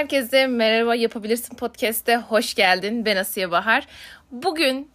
[0.00, 3.04] Herkese merhaba yapabilirsin podcast'te hoş geldin.
[3.04, 3.86] Ben Asiye Bahar.
[4.30, 4.90] Bugün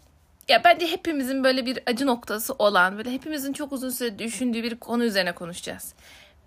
[0.50, 4.76] ya bence hepimizin böyle bir acı noktası olan, böyle hepimizin çok uzun süre düşündüğü bir
[4.76, 5.94] konu üzerine konuşacağız.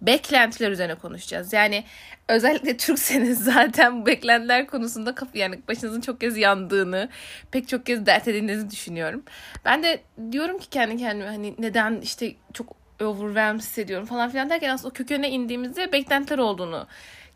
[0.03, 1.53] Beklentiler üzerine konuşacağız.
[1.53, 1.85] Yani
[2.29, 7.09] özellikle Türkseniz zaten bu beklentiler konusunda kapı yani başınızın çok kez yandığını,
[7.51, 9.23] pek çok kez dert edindiğinizi düşünüyorum.
[9.65, 10.01] Ben de
[10.33, 14.93] diyorum ki kendi kendime hani neden işte çok overwhelmed hissediyorum falan filan derken aslında o
[14.93, 16.87] kökene indiğimizde beklentiler olduğunu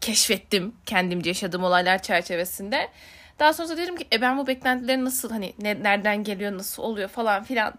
[0.03, 2.89] keşfettim kendimce yaşadığım olaylar çerçevesinde.
[3.39, 7.09] Daha sonra dedim ki e ben bu beklentilerin nasıl hani ne, nereden geliyor nasıl oluyor
[7.09, 7.75] falan filan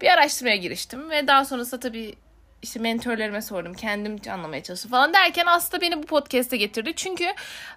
[0.00, 2.14] bir araştırmaya giriştim ve daha sonrasında tabii
[2.62, 6.92] işte mentorlarıma sordum kendim anlamaya çalıştım falan derken aslında beni bu podcast'e getirdi.
[6.96, 7.24] Çünkü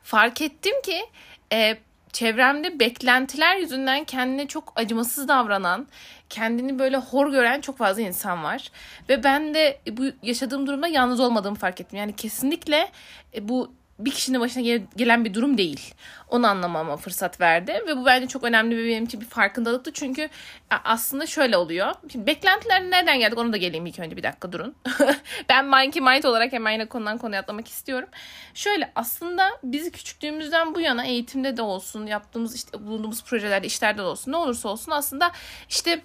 [0.04, 1.05] fark ettim ki
[1.54, 1.77] e,
[2.14, 5.88] çevremde beklentiler yüzünden kendine çok acımasız davranan,
[6.30, 8.72] kendini böyle hor gören çok fazla insan var.
[9.10, 12.00] Ve ben de bu yaşadığım durumda yalnız olmadığımı fark ettim.
[12.00, 12.91] Yani kesinlikle
[13.36, 15.93] e, bu bir kişinin başına gelen bir durum değil.
[16.29, 19.93] Onu anlamama fırsat verdi ve bu bence çok önemli bir benim için bir farkındalıktı.
[19.93, 20.29] Çünkü
[20.70, 21.93] aslında şöyle oluyor.
[22.12, 24.75] Şimdi beklentiler nereden geldik onu da geleyim ilk önce bir dakika durun.
[25.49, 28.09] ben Monkey Mind olarak hemen yine konudan konuya atlamak istiyorum.
[28.53, 34.05] Şöyle aslında biz küçüklüğümüzden bu yana eğitimde de olsun, yaptığımız işte bulunduğumuz projelerde, işlerde de
[34.05, 35.31] olsun ne olursa olsun aslında
[35.70, 36.01] işte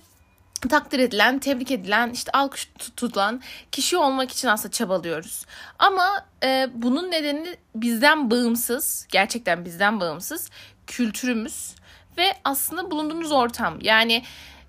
[0.68, 5.46] takdir edilen, tebrik edilen, işte alkış tutulan kişi olmak için aslında çabalıyoruz.
[5.78, 10.50] Ama e, bunun nedeni bizden bağımsız, gerçekten bizden bağımsız
[10.86, 11.74] kültürümüz
[12.19, 13.78] ve aslında bulunduğumuz ortam.
[13.80, 14.22] Yani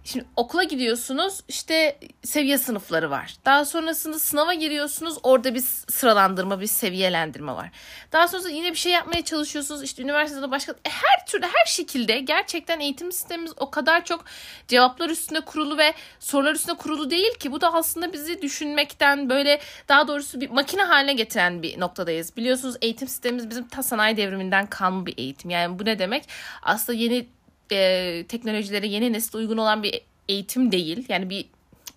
[0.05, 3.35] Şimdi okula gidiyorsunuz işte seviye sınıfları var.
[3.45, 7.71] Daha sonrasında sınava giriyorsunuz orada bir sıralandırma bir seviyelendirme var.
[8.11, 12.19] Daha sonrasında yine bir şey yapmaya çalışıyorsunuz işte üniversitede başka e, her türlü her şekilde
[12.19, 14.25] gerçekten eğitim sistemimiz o kadar çok
[14.67, 19.59] cevaplar üstünde kurulu ve sorular üstünde kurulu değil ki bu da aslında bizi düşünmekten böyle
[19.87, 22.37] daha doğrusu bir makine haline getiren bir noktadayız.
[22.37, 25.49] Biliyorsunuz eğitim sistemimiz bizim ta sanayi devriminden kalma bir eğitim.
[25.49, 26.23] Yani bu ne demek?
[26.61, 27.27] Aslında yeni
[27.73, 31.05] e, teknolojilere yeni nesil uygun olan bir eğitim değil.
[31.09, 31.45] Yani bir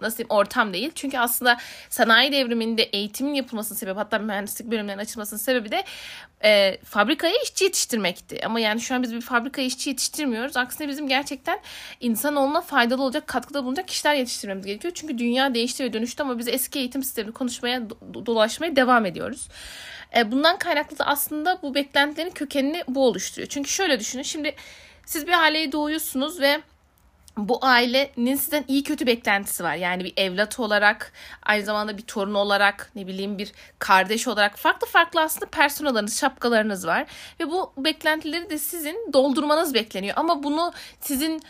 [0.01, 0.91] nasıl diyeyim ortam değil.
[0.95, 1.59] Çünkü aslında
[1.91, 5.85] sanayi devriminde eğitimin yapılmasının sebebi hatta mühendislik bölümlerinin açılmasının sebebi de
[6.45, 8.47] e, fabrikaya işçi yetiştirmekti.
[8.47, 10.57] Ama yani şu an biz bir fabrikaya işçi yetiştirmiyoruz.
[10.57, 11.59] Aksine bizim gerçekten
[12.01, 14.95] insanoğluna faydalı olacak, katkıda bulunacak kişiler yetiştirmemiz gerekiyor.
[14.97, 17.83] Çünkü dünya değişti ve dönüştü ama biz eski eğitim sistemini konuşmaya,
[18.27, 19.49] dolaşmaya devam ediyoruz.
[20.17, 23.49] E, bundan kaynaklı da aslında bu beklentilerin kökenini bu oluşturuyor.
[23.49, 24.23] Çünkü şöyle düşünün.
[24.23, 24.55] Şimdi
[25.07, 26.61] siz bir aileye doğuyorsunuz ve
[27.37, 29.75] bu ailenin sizden iyi kötü beklentisi var.
[29.75, 31.13] Yani bir evlat olarak,
[31.43, 36.87] aynı zamanda bir torun olarak, ne bileyim bir kardeş olarak farklı farklı aslında personalarınız, şapkalarınız
[36.87, 37.07] var.
[37.41, 40.15] Ve bu beklentileri de sizin doldurmanız bekleniyor.
[40.17, 41.43] Ama bunu sizin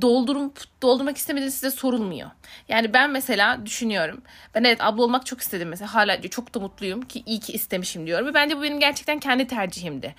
[0.00, 2.30] doldurup doldurmak istemediğiniz size sorulmuyor.
[2.68, 4.22] Yani ben mesela düşünüyorum.
[4.54, 5.94] Ben evet abla olmak çok istedim mesela.
[5.94, 8.26] Hala çok da mutluyum ki iyi ki istemişim diyorum.
[8.26, 10.14] Ve bence bu benim gerçekten kendi tercihimdi.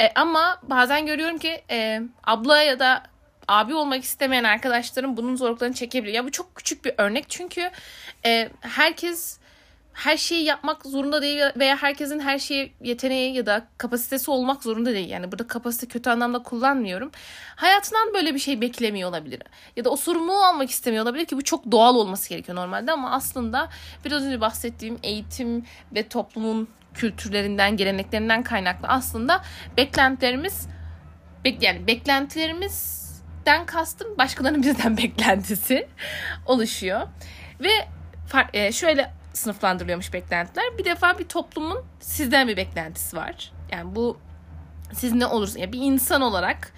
[0.00, 3.02] E, ama bazen görüyorum ki e, abla ya da
[3.48, 6.16] abi olmak istemeyen arkadaşlarım bunun zorluklarını çekebiliyor.
[6.16, 7.70] Ya bu çok küçük bir örnek çünkü
[8.26, 9.38] e, herkes
[9.98, 14.92] her şeyi yapmak zorunda değil veya herkesin her şeye yeteneği ya da kapasitesi olmak zorunda
[14.92, 15.08] değil.
[15.08, 17.10] Yani burada kapasite kötü anlamda kullanmıyorum.
[17.56, 19.42] Hayatından böyle bir şey beklemiyor olabilir.
[19.76, 23.10] Ya da o sorumluluğu almak istemiyor olabilir ki bu çok doğal olması gerekiyor normalde ama
[23.10, 23.68] aslında
[24.04, 25.64] biraz önce bahsettiğim eğitim
[25.94, 29.42] ve toplumun kültürlerinden, geleneklerinden kaynaklı aslında
[29.76, 30.68] beklentilerimiz
[31.60, 35.88] yani beklentilerimizden kastım başkalarının bizden beklentisi
[36.46, 37.08] oluşuyor.
[37.60, 37.70] Ve
[38.52, 40.78] e, şöyle sınıflandırılıyormuş beklentiler.
[40.78, 43.52] Bir defa bir toplumun sizden bir beklentisi var.
[43.72, 44.18] Yani bu
[44.92, 46.72] siz ne olursa yani bir insan olarak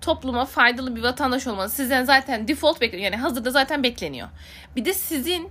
[0.00, 3.12] topluma faydalı bir vatandaş olmanız sizden zaten default bekleniyor.
[3.12, 4.28] Yani hazırda zaten bekleniyor.
[4.76, 5.50] Bir de sizin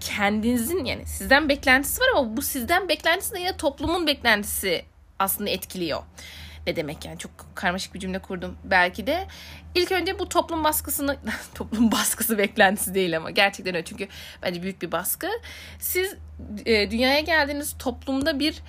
[0.00, 4.84] kendinizin yani sizden beklentisi var ama bu sizden beklentisi de yine toplumun beklentisi
[5.18, 6.02] aslında etkiliyor.
[6.66, 9.26] Ne demek yani çok karmaşık bir cümle kurdum belki de.
[9.74, 11.16] İlk önce bu toplum baskısını
[11.54, 14.08] toplum baskısı beklentisi değil ama gerçekten öyle çünkü
[14.42, 15.28] bence büyük bir baskı.
[15.78, 16.16] Siz
[16.66, 18.62] e, dünyaya geldiğiniz toplumda bir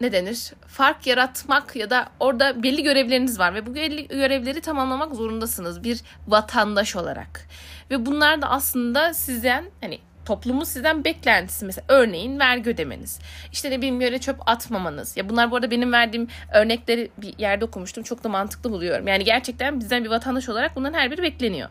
[0.00, 0.52] ne denir?
[0.66, 6.00] Fark yaratmak ya da orada belli görevleriniz var ve bu belli görevleri tamamlamak zorundasınız bir
[6.26, 7.46] vatandaş olarak.
[7.90, 13.18] Ve bunlar da aslında sizden hani toplumun sizden beklentisi mesela örneğin vergi ödemeniz.
[13.52, 15.16] İşte ne bileyim yere çöp atmamanız.
[15.16, 18.04] Ya bunlar bu arada benim verdiğim örnekleri bir yerde okumuştum.
[18.04, 19.08] Çok da mantıklı buluyorum.
[19.08, 21.68] Yani gerçekten bizden bir vatandaş olarak bunların her biri bekleniyor.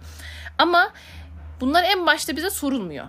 [0.58, 0.94] Ama
[1.62, 3.06] bunlar en başta bize sorulmuyor.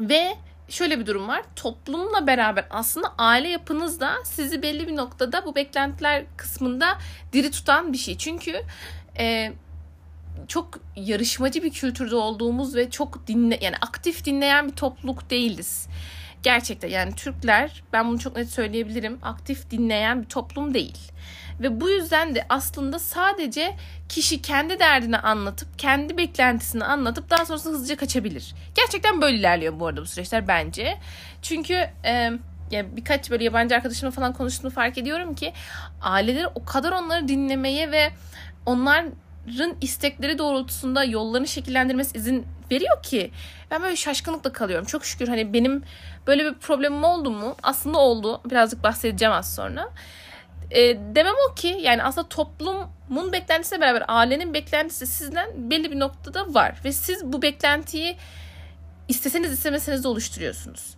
[0.00, 0.36] Ve
[0.68, 1.42] şöyle bir durum var.
[1.56, 6.98] Toplumla beraber aslında aile yapınız da sizi belli bir noktada bu beklentiler kısmında
[7.32, 8.18] diri tutan bir şey.
[8.18, 8.62] Çünkü
[9.18, 9.52] e,
[10.48, 15.88] çok yarışmacı bir kültürde olduğumuz ve çok dinle yani aktif dinleyen bir topluluk değiliz.
[16.42, 20.98] Gerçekten yani Türkler ben bunu çok net söyleyebilirim aktif dinleyen bir toplum değil.
[21.60, 23.76] Ve bu yüzden de aslında sadece
[24.08, 28.54] kişi kendi derdini anlatıp kendi beklentisini anlatıp daha sonrasında hızlıca kaçabilir.
[28.74, 30.98] Gerçekten böyle ilerliyor bu arada bu süreçler bence.
[31.42, 31.74] Çünkü
[32.04, 32.32] e,
[32.70, 35.52] yani birkaç böyle yabancı arkadaşımla falan konuştuğumu fark ediyorum ki
[36.00, 38.10] aileleri o kadar onları dinlemeye ve
[39.48, 43.30] onların istekleri doğrultusunda yollarını şekillendirmesi izin veriyor ki
[43.70, 44.86] ben böyle şaşkınlıkla kalıyorum.
[44.86, 45.82] Çok şükür hani benim
[46.26, 47.56] böyle bir problemim oldu mu?
[47.62, 48.40] Aslında oldu.
[48.50, 49.90] Birazcık bahsedeceğim az sonra.
[50.70, 50.80] E,
[51.14, 56.74] demem o ki yani aslında toplumun beklentisiyle beraber ailenin beklentisi sizden belli bir noktada var.
[56.84, 58.16] Ve siz bu beklentiyi
[59.08, 60.94] isteseniz istemeseniz de oluşturuyorsunuz.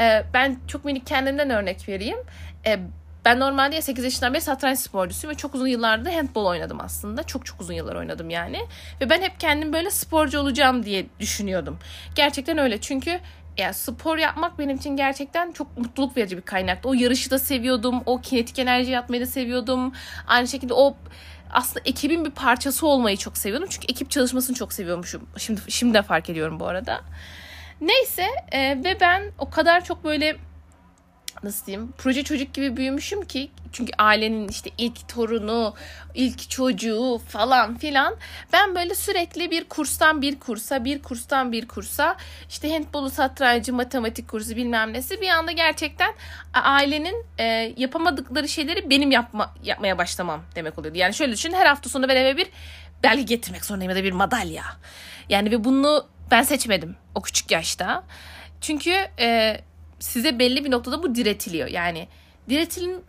[0.00, 2.18] E, ben çok minik kendimden örnek vereyim.
[2.66, 2.80] E,
[3.24, 7.22] ben normalde 8 yaşından beri satranç sporcusuyum ve çok uzun yıllarda handball oynadım aslında.
[7.22, 8.60] Çok çok uzun yıllar oynadım yani.
[9.00, 11.78] Ve ben hep kendim böyle sporcu olacağım diye düşünüyordum.
[12.14, 13.20] Gerçekten öyle çünkü
[13.58, 16.88] yani spor yapmak benim için gerçekten çok mutluluk verici bir kaynaktı.
[16.88, 18.02] O yarışı da seviyordum.
[18.06, 19.92] O kinetik enerji yapmayı da seviyordum.
[20.26, 20.96] Aynı şekilde o
[21.50, 23.68] aslında ekibin bir parçası olmayı çok seviyordum.
[23.70, 25.28] Çünkü ekip çalışmasını çok seviyormuşum.
[25.36, 27.00] Şimdi şimdi de fark ediyorum bu arada.
[27.80, 30.36] Neyse e, ve ben o kadar çok böyle
[31.42, 35.74] nasıl diyeyim proje çocuk gibi büyümüşüm ki çünkü ailenin işte ilk torunu,
[36.14, 38.16] ilk çocuğu falan filan.
[38.52, 42.16] Ben böyle sürekli bir kurstan bir kursa, bir kurstan bir kursa
[42.48, 46.14] işte handbolu, satrancı, matematik kursu bilmem nesi bir anda gerçekten
[46.54, 47.44] ailenin e,
[47.76, 50.98] yapamadıkları şeyleri benim yapma, yapmaya başlamam demek oluyordu.
[50.98, 52.46] Yani şöyle düşün her hafta sonu ben eve bir
[53.02, 54.64] belge getirmek zorundayım ya da bir madalya.
[55.28, 58.04] Yani ve bunu ben seçmedim o küçük yaşta.
[58.60, 59.60] Çünkü e,
[60.02, 61.68] size belli bir noktada bu diretiliyor.
[61.68, 62.08] Yani
[62.48, 63.04] diretilin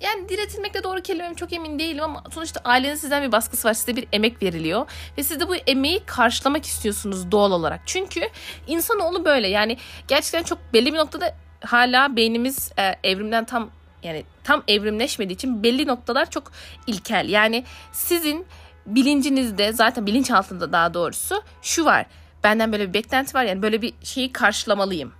[0.00, 3.74] yani diretilmekle doğru kelimem çok emin değilim ama sonuçta ailenin sizden bir baskısı var.
[3.74, 4.90] Size bir emek veriliyor.
[5.18, 7.80] Ve siz de bu emeği karşılamak istiyorsunuz doğal olarak.
[7.86, 8.20] Çünkü
[8.66, 9.48] insanoğlu böyle.
[9.48, 9.76] Yani
[10.08, 13.70] gerçekten çok belli bir noktada hala beynimiz e, evrimden tam
[14.02, 16.52] yani tam evrimleşmediği için belli noktalar çok
[16.86, 17.28] ilkel.
[17.28, 18.46] Yani sizin
[18.86, 22.06] bilincinizde zaten bilinç altında daha doğrusu şu var.
[22.44, 25.12] Benden böyle bir beklenti var yani böyle bir şeyi karşılamalıyım.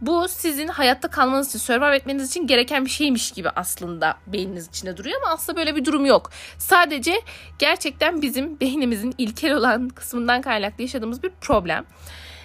[0.00, 4.96] Bu sizin hayatta kalmanız için, survive etmeniz için gereken bir şeymiş gibi aslında beyniniz içinde
[4.96, 6.30] duruyor ama aslında böyle bir durum yok.
[6.58, 7.20] Sadece
[7.58, 11.84] gerçekten bizim beynimizin ilkel olan kısmından kaynaklı yaşadığımız bir problem.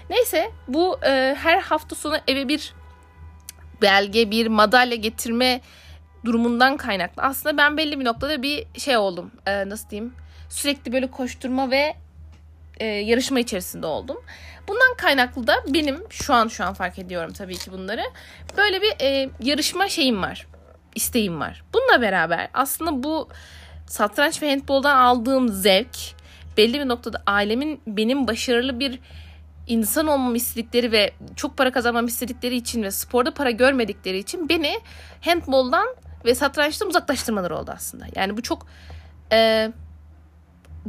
[0.09, 2.73] Neyse bu e, her hafta sonu eve bir
[3.81, 5.61] belge, bir madalya getirme
[6.25, 7.23] durumundan kaynaklı.
[7.23, 9.31] Aslında ben belli bir noktada bir şey oldum.
[9.45, 10.13] E, nasıl diyeyim?
[10.49, 11.95] Sürekli böyle koşturma ve
[12.79, 14.17] e, yarışma içerisinde oldum.
[14.67, 18.01] Bundan kaynaklı da benim şu an şu an fark ediyorum tabii ki bunları.
[18.57, 20.47] Böyle bir e, yarışma şeyim var.
[20.95, 21.63] isteğim var.
[21.73, 23.29] Bununla beraber aslında bu
[23.87, 25.97] satranç ve handboldan aldığım zevk
[26.57, 28.99] belli bir noktada ailemin benim başarılı bir
[29.67, 34.79] insan olmamı istedikleri ve çok para kazanmamı istedikleri için ve sporda para görmedikleri için beni
[35.21, 35.87] handboldan
[36.25, 38.05] ve satrançtan uzaklaştırmaları oldu aslında.
[38.15, 38.67] Yani bu çok
[39.31, 39.71] e,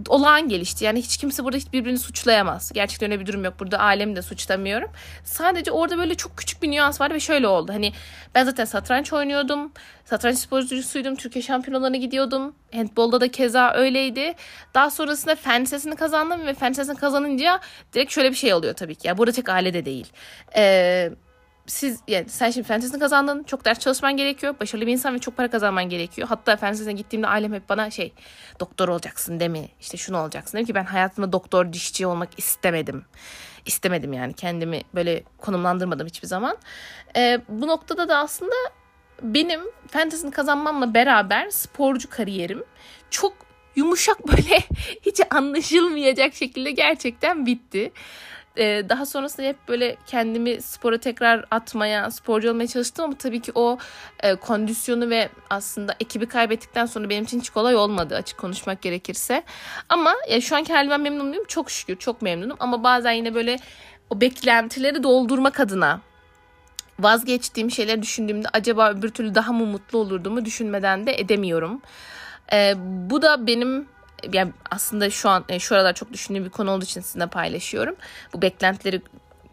[0.09, 0.85] olağan gelişti.
[0.85, 2.73] Yani hiç kimse burada hiç birbirini suçlayamaz.
[2.75, 3.55] Gerçekten öyle bir durum yok.
[3.61, 4.91] Burada alemi de suçlamıyorum.
[5.25, 7.73] Sadece orada böyle çok küçük bir nüans var ve şöyle oldu.
[7.73, 7.93] Hani
[8.35, 9.73] ben zaten satranç oynuyordum.
[10.05, 11.17] Satranç sporcusuydum.
[11.17, 12.55] Türkiye şampiyonalarına gidiyordum.
[12.75, 14.35] Handbolda da keza öyleydi.
[14.75, 17.61] Daha sonrasında fen lisesini kazandım ve fen lisesini kazanınca
[17.93, 19.09] direkt şöyle bir şey oluyor tabii ki.
[19.09, 20.07] Ya burada tek aile de değil.
[20.57, 21.13] Eee
[21.67, 23.43] siz yani sen şimdi fen kazandın.
[23.43, 24.55] Çok ders çalışman gerekiyor.
[24.61, 26.29] Başarılı bir insan ve çok para kazanman gerekiyor.
[26.29, 28.13] Hatta fen gittiğimde ailem hep bana şey
[28.61, 29.69] doktor olacaksın değil mi?
[29.81, 30.59] İşte şunu olacaksın.
[30.59, 33.05] Dedim ki ben hayatımda doktor, dişçi olmak istemedim.
[33.67, 36.57] İstemedim yani kendimi böyle konumlandırmadım hiçbir zaman.
[37.17, 38.55] Ee, bu noktada da aslında
[39.23, 42.65] benim fen kazanmamla beraber sporcu kariyerim
[43.11, 43.33] çok
[43.77, 44.59] yumuşak böyle
[45.03, 47.93] hiç anlaşılmayacak şekilde gerçekten bitti
[48.57, 53.53] e, daha sonrasında hep böyle kendimi spora tekrar atmaya, sporcu olmaya çalıştım ama tabii ki
[53.55, 53.79] o
[54.21, 59.43] e, kondisyonu ve aslında ekibi kaybettikten sonra benim için hiç kolay olmadı açık konuşmak gerekirse.
[59.89, 61.45] Ama ya şu anki halimden memnun muyum?
[61.49, 63.57] Çok şükür çok memnunum ama bazen yine böyle
[64.11, 66.01] o beklentileri doldurmak adına
[67.01, 71.83] vazgeçtiğim şeyler düşündüğümde acaba öbür türlü daha mı mutlu olurdumu düşünmeden de edemiyorum.
[72.53, 72.75] Ee,
[73.11, 73.89] bu da benim
[74.33, 77.97] yani aslında şu an e, şu aralar çok düşündüğüm bir konu olduğu için sizinle paylaşıyorum.
[78.35, 79.03] Bu beklentileri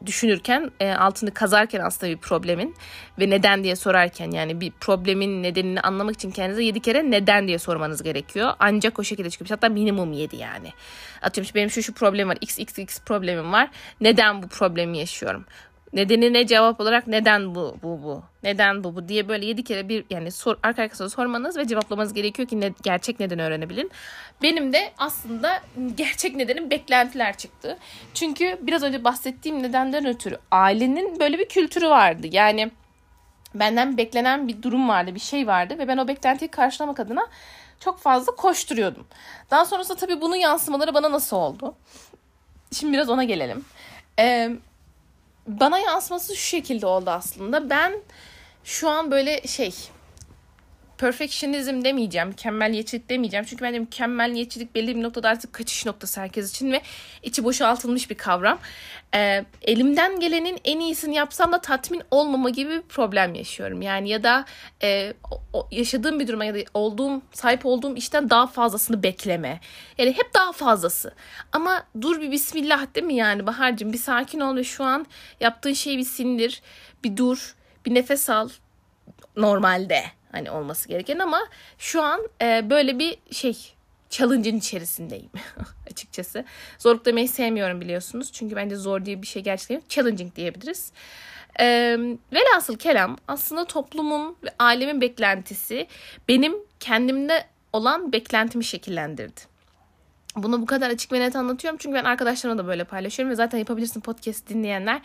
[0.05, 2.75] düşünürken e, altını kazarken aslında bir problemin
[3.19, 7.59] ve neden diye sorarken yani bir problemin nedenini anlamak için kendinize yedi kere neden diye
[7.59, 8.53] sormanız gerekiyor.
[8.59, 9.49] Ancak o şekilde çıkıyor.
[9.49, 10.73] Hatta minimum yedi yani.
[11.21, 12.37] Atıyorum işte benim şu şu problem var.
[12.41, 13.69] X, X, X problemim var.
[14.01, 15.45] Neden bu problemi yaşıyorum?
[15.93, 20.05] Nedenine cevap olarak neden bu bu bu neden bu bu diye böyle yedi kere bir
[20.09, 23.91] yani sor, arka arkasına sormanız ve cevaplamanız gerekiyor ki ne, gerçek neden öğrenebilin.
[24.41, 25.61] Benim de aslında
[25.95, 27.77] gerçek nedenim beklentiler çıktı.
[28.13, 32.27] Çünkü biraz önce bahsettiğim nedenden ötürü ailenin böyle bir kültürü vardı.
[32.31, 32.71] Yani
[33.55, 37.27] benden beklenen bir durum vardı, bir şey vardı ve ben o beklentiyi karşılamak adına
[37.79, 39.07] çok fazla koşturuyordum.
[39.51, 41.75] Daha sonrasında tabii bunun yansımaları bana nasıl oldu?
[42.71, 43.65] Şimdi biraz ona gelelim.
[44.19, 44.49] Ee,
[45.49, 47.69] bana yansıması şu şekilde oldu aslında.
[47.69, 47.93] Ben
[48.63, 49.73] şu an böyle şey
[50.99, 53.45] perfectionism demeyeceğim, mükemmeliyetçilik demeyeceğim.
[53.45, 56.81] Çünkü bence mükemmeliyetçilik belli bir noktada artık kaçış noktası herkes için ve
[57.23, 58.59] içi boşaltılmış bir kavram.
[59.15, 63.81] Ee, elimden gelenin en iyisini yapsam da tatmin olmama gibi bir problem yaşıyorum.
[63.81, 64.45] Yani ya da
[64.83, 65.13] e,
[65.53, 69.59] o, yaşadığım bir duruma ya da olduğum, sahip olduğum işten daha fazlasını bekleme.
[69.97, 71.13] Yani hep daha fazlası.
[71.51, 75.05] Ama dur bir bismillah değil mi yani Bahar'cığım bir sakin ol ve şu an
[75.39, 76.61] yaptığın şeyi bir sindir,
[77.03, 78.49] bir dur, bir nefes al
[79.35, 81.39] normalde hani olması gereken ama
[81.77, 83.73] şu an e, böyle bir şey
[84.09, 85.29] challenge'ın içerisindeyim
[85.91, 86.45] açıkçası.
[86.79, 88.31] Zorluk demeyi sevmiyorum biliyorsunuz.
[88.31, 89.89] Çünkü bence zor diye bir şey gerçekten yok.
[89.89, 90.91] Challenging diyebiliriz.
[91.59, 91.97] E,
[92.33, 95.87] velhasıl kelam aslında toplumun ve ailemin beklentisi
[96.27, 99.41] benim kendimde olan beklentimi şekillendirdi.
[100.35, 103.57] Bunu bu kadar açık ve net anlatıyorum çünkü ben arkadaşlarımla da böyle paylaşıyorum ve zaten
[103.57, 105.01] yapabilirsin podcast dinleyenler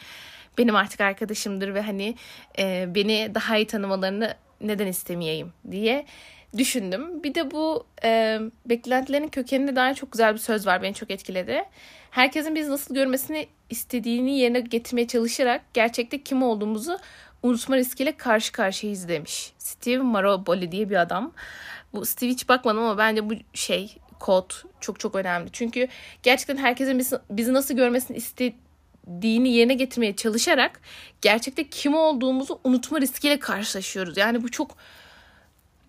[0.59, 2.15] benim artık arkadaşımdır ve hani
[2.59, 4.35] e, beni daha iyi tanımalarını
[4.69, 6.07] neden istemeyeyim diye
[6.59, 7.23] düşündüm.
[7.23, 11.65] Bir de bu e, beklentilerin kökeninde daha çok güzel bir söz var beni çok etkiledi.
[12.11, 16.99] Herkesin biz nasıl görmesini istediğini yerine getirmeye çalışarak gerçekte kim olduğumuzu
[17.43, 19.53] unutma riskiyle karşı karşıyayız demiş.
[19.59, 21.33] Steve Maraboli diye bir adam.
[21.93, 25.49] Bu Steve hiç bakmadım ama bence bu şey kod çok çok önemli.
[25.53, 25.89] Çünkü
[26.23, 28.64] gerçekten herkesin bizi, bizi nasıl görmesini istediğini
[29.07, 30.81] dini yerine getirmeye çalışarak
[31.21, 34.17] gerçekte kim olduğumuzu unutma riskiyle karşılaşıyoruz.
[34.17, 34.77] Yani bu çok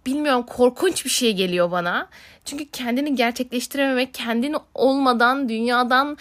[0.06, 2.10] bilmiyorum korkunç bir şey geliyor bana.
[2.46, 6.18] Çünkü kendini gerçekleştirememek, kendini olmadan dünyadan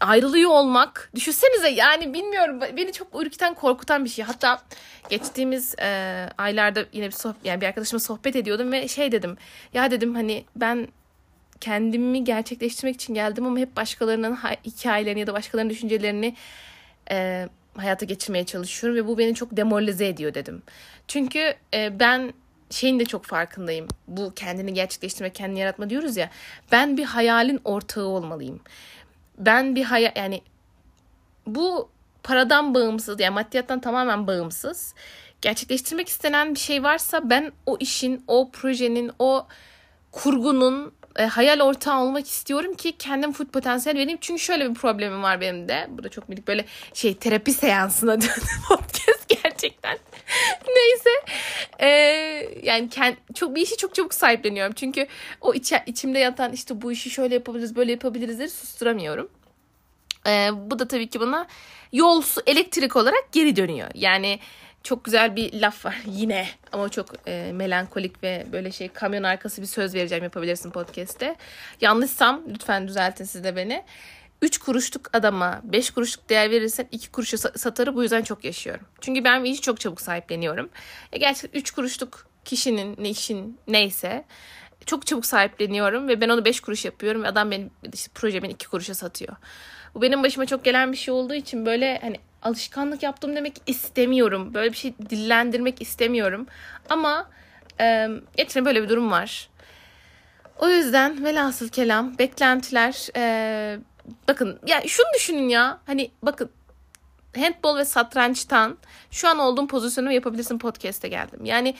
[0.00, 1.10] ayrılıyor olmak.
[1.14, 4.24] Düşünsenize yani bilmiyorum beni çok ürküten korkutan bir şey.
[4.24, 4.62] Hatta
[5.08, 9.36] geçtiğimiz e, aylarda yine bir sohbet yani bir arkadaşımla sohbet ediyordum ve şey dedim.
[9.74, 10.88] Ya dedim hani ben
[11.60, 16.36] kendimi gerçekleştirmek için geldim ama hep başkalarının hikayelerini ya da başkalarının düşüncelerini
[17.10, 20.62] e, hayata geçirmeye çalışıyorum ve bu beni çok demoralize ediyor dedim.
[21.08, 22.32] Çünkü e, ben
[22.70, 23.88] şeyin de çok farkındayım.
[24.08, 26.30] Bu kendini gerçekleştirme, kendini yaratma diyoruz ya.
[26.72, 28.60] Ben bir hayalin ortağı olmalıyım.
[29.38, 30.42] Ben bir hayal yani
[31.46, 31.88] bu
[32.22, 34.94] paradan bağımsız yani maddiyattan tamamen bağımsız.
[35.40, 39.46] Gerçekleştirmek istenen bir şey varsa ben o işin, o projenin, o
[40.12, 44.18] kurgunun e, hayal ortağı olmak istiyorum ki kendim full potansiyel vereyim.
[44.20, 45.86] Çünkü şöyle bir problemim var benim de.
[45.90, 49.98] Bu da çok minik böyle şey terapi seansına döndü podcast gerçekten.
[50.68, 51.10] Neyse.
[51.80, 51.86] Ee,
[52.62, 54.72] yani kend, çok bir işi çok çabuk sahipleniyorum.
[54.74, 55.06] Çünkü
[55.40, 59.28] o iç, içimde yatan işte bu işi şöyle yapabiliriz böyle yapabilirizleri susturamıyorum.
[60.26, 61.46] Ee, bu da tabii ki bana
[61.92, 63.88] yol elektrik olarak geri dönüyor.
[63.94, 64.38] Yani
[64.82, 69.62] çok güzel bir laf var yine ama çok e, melankolik ve böyle şey kamyon arkası
[69.62, 71.36] bir söz vereceğim yapabilirsin podcast'te.
[71.80, 73.84] Yanlışsam lütfen düzeltin siz de beni.
[74.42, 78.86] 3 kuruşluk adama 5 kuruşluk değer verirsen 2 kuruşa satarı bu yüzden çok yaşıyorum.
[79.00, 80.70] Çünkü ben bir işi çok çabuk sahipleniyorum.
[81.12, 84.24] E gerçekten 3 kuruşluk kişinin ne işin neyse
[84.86, 88.52] çok çabuk sahipleniyorum ve ben onu 5 kuruş yapıyorum ve adam benim işte proje beni
[88.52, 89.36] 2 kuruşa satıyor.
[89.94, 94.54] Bu benim başıma çok gelen bir şey olduğu için böyle hani alışkanlık yaptım demek istemiyorum.
[94.54, 96.46] Böyle bir şey dillendirmek istemiyorum.
[96.88, 97.30] Ama
[97.80, 98.08] e,
[98.64, 99.48] böyle bir durum var.
[100.58, 103.78] O yüzden velhasıl kelam beklentiler e,
[104.28, 106.50] bakın ya şunu düşünün ya hani bakın
[107.36, 108.78] handball ve satrançtan
[109.10, 111.44] şu an olduğum pozisyonu yapabilirsin podcast'e geldim.
[111.44, 111.74] Yani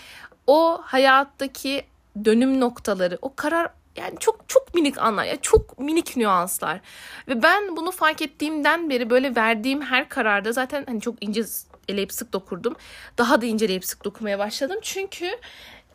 [0.47, 1.85] o hayattaki
[2.25, 3.69] dönüm noktaları, o karar
[4.00, 6.80] yani çok çok minik anlar ya çok minik nüanslar.
[7.28, 11.42] Ve ben bunu fark ettiğimden beri böyle verdiğim her kararda zaten hani çok ince
[11.88, 12.76] eleyip sık dokurdum.
[13.19, 14.78] Daha da inceleyip sık dokumaya başladım.
[14.83, 15.30] Çünkü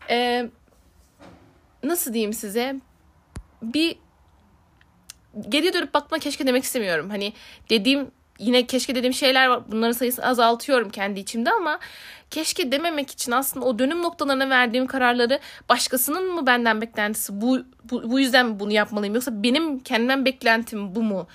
[0.09, 0.49] e,
[1.83, 2.75] nasıl diyeyim size?
[3.61, 3.97] Bir
[5.49, 7.09] geriye dönüp bakma keşke demek istemiyorum.
[7.09, 7.33] Hani
[7.69, 9.63] dediğim yine keşke dediğim şeyler var.
[9.71, 11.79] Bunların sayısını azaltıyorum kendi içimde ama
[12.31, 15.39] keşke dememek için aslında o dönüm noktalarına verdiğim kararları
[15.69, 21.03] başkasının mı benden beklentisi bu, bu, bu yüzden bunu yapmalıyım yoksa benim kendimden beklentim bu
[21.03, 21.27] mu?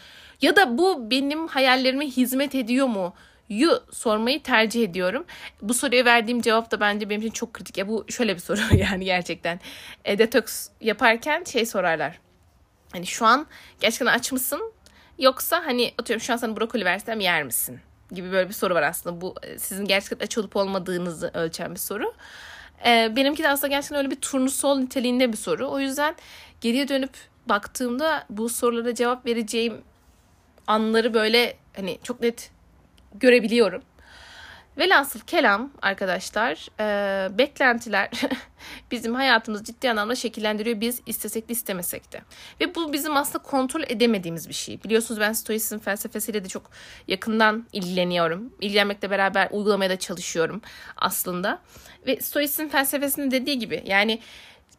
[0.42, 3.14] Ya da bu benim hayallerime hizmet ediyor mu?
[3.50, 5.25] yu sormayı tercih ediyorum.
[5.62, 7.78] Bu soruya verdiğim cevap da bence benim için çok kritik.
[7.78, 9.61] Ya bu şöyle bir soru yani gerçekten.
[10.04, 12.21] E, detoks yaparken şey sorarlar.
[12.92, 13.47] Hani şu an
[13.80, 14.73] gerçekten aç mısın?
[15.21, 17.81] Yoksa hani atıyorum şu an sana brokoli versem yer misin?
[18.12, 19.21] gibi böyle bir soru var aslında.
[19.21, 22.12] Bu e, sizin gerçekten aç olup olmadığınızı ölçen bir soru.
[22.87, 25.69] Ee, benimki de aslında gerçekten öyle bir turnusol niteliğinde bir soru.
[25.69, 26.15] O yüzden
[26.61, 27.11] geriye dönüp
[27.47, 29.83] baktığımda bu sorulara cevap vereceğim
[30.67, 32.50] anları böyle hani çok net
[33.15, 33.83] görebiliyorum.
[34.79, 38.11] Velhasıl kelam arkadaşlar e, beklentiler
[38.91, 42.21] bizim hayatımızı ciddi anlamda şekillendiriyor biz istesek de istemesek de.
[42.61, 44.83] Ve bu bizim aslında kontrol edemediğimiz bir şey.
[44.85, 46.71] Biliyorsunuz ben Stoisizm felsefesiyle de çok
[47.09, 48.53] yakından ilgileniyorum.
[48.61, 50.62] İlgilenmekle beraber uygulamaya da çalışıyorum
[50.97, 51.61] aslında.
[52.07, 54.21] Ve Stoisizm felsefesinin dediği gibi yani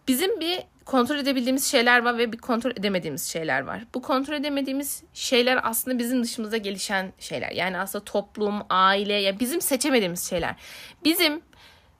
[0.07, 3.83] bizim bir kontrol edebildiğimiz şeyler var ve bir kontrol edemediğimiz şeyler var.
[3.93, 7.51] Bu kontrol edemediğimiz şeyler aslında bizim dışımızda gelişen şeyler.
[7.51, 10.55] Yani aslında toplum, aile ya bizim seçemediğimiz şeyler.
[11.03, 11.41] Bizim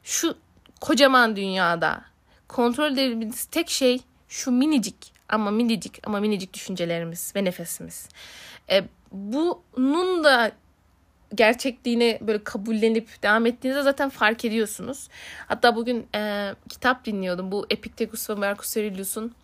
[0.04, 0.38] şu
[0.82, 2.02] kocaman dünyada
[2.48, 8.10] kontrol edebildiğimiz tek şey şu minicik ama minicik ama minicik düşüncelerimiz ve nefesimiz.
[8.72, 10.52] E, bunun da
[11.36, 15.08] gerçekliğini böyle kabullenip devam ettiğinizde zaten fark ediyorsunuz.
[15.48, 17.52] Hatta bugün e, kitap dinliyordum.
[17.52, 19.36] Bu Epictetus ve Marcus Aurelius'un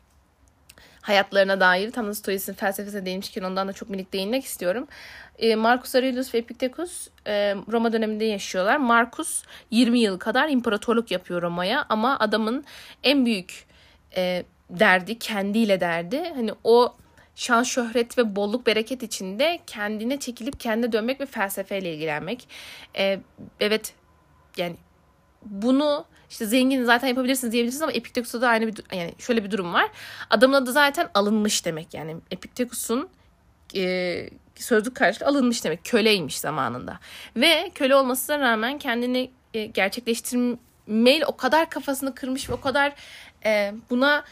[1.01, 4.87] hayatlarına dair tam da Stoisizm felsefesine değinmişken ondan da çok minik değinmek istiyorum.
[5.39, 8.77] E, Marcus Aurelius ve Epictetus e, Roma döneminde yaşıyorlar.
[8.77, 12.63] Marcus 20 yıl kadar imparatorluk yapıyor Roma'ya ama adamın
[13.03, 13.65] en büyük
[14.15, 16.33] e, derdi kendiyle derdi.
[16.35, 16.95] Hani o
[17.37, 22.47] şan, şöhret ve bolluk bereket içinde kendine çekilip kendine dönmek ve felsefeyle ilgilenmek.
[22.97, 23.19] Ee,
[23.59, 23.93] evet
[24.57, 24.75] yani
[25.45, 29.73] bunu işte zengin zaten yapabilirsiniz diyebilirsiniz ama Epiktetus'ta da aynı bir yani şöyle bir durum
[29.73, 29.91] var.
[30.29, 33.09] Adamın adı zaten alınmış demek yani Epiktetus'un
[33.75, 35.85] e, sözlük karşılığı alınmış demek.
[35.85, 36.99] Köleymiş zamanında.
[37.35, 42.93] Ve köle olmasına rağmen kendini e, gerçekleştirmeyle o kadar kafasını kırmış ve o kadar
[43.45, 44.23] e, buna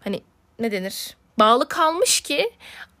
[0.00, 0.22] hani
[0.58, 2.50] ne denir bağlı kalmış ki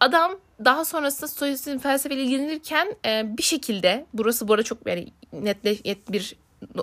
[0.00, 0.32] adam
[0.64, 6.12] daha sonrasında stoisizm felsefeyle ilgilenirken e, bir şekilde burası bu arada çok yani netle net
[6.12, 6.36] bir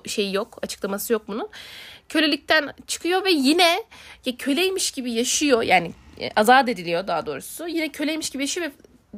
[0.05, 1.49] şey yok açıklaması yok bunun
[2.09, 3.83] kölelikten çıkıyor ve yine
[4.25, 8.71] ya köleymiş gibi yaşıyor yani e, azat ediliyor daha doğrusu yine köleymiş gibi yaşıyor ve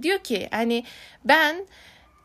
[0.04, 0.84] diyor ki hani
[1.26, 1.68] ben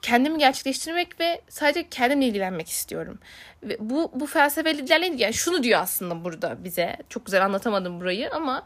[0.02, 3.18] kendimi gerçekleştirmek ve sadece kendimle ilgilenmek istiyorum.
[3.62, 6.96] Ve bu bu felsefeli ilerleyince yani şunu diyor aslında burada bize.
[7.08, 8.64] Çok güzel anlatamadım burayı ama